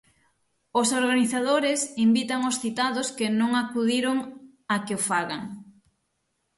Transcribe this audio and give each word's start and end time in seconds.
Os 0.79 0.89
organizadores 1.01 1.79
invitan 2.07 2.41
os 2.49 2.59
citados 2.63 3.07
que 3.17 3.27
non 3.39 3.51
acudiron 3.63 4.15
a 4.73 4.75
que 4.85 4.93
o 4.99 5.03
fagan. 5.09 5.43